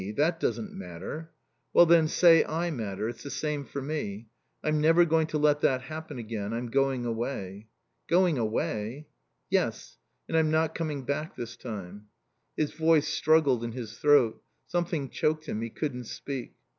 [0.15, 1.29] That doesn't matter."
[1.73, 3.07] "Well, then, say I matter.
[3.07, 4.29] It's the same for me.
[4.63, 6.53] I'm never going to let that happen again.
[6.53, 7.67] I'm going away."
[8.07, 9.09] "Going away"
[9.51, 9.99] "Yes.
[10.27, 12.07] And I'm not coming back this time."
[12.57, 14.41] His voice struggled in his throat.
[14.65, 15.61] Something choked him.
[15.61, 16.55] He couldn't speak.